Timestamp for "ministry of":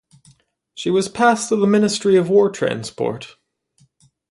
1.67-2.27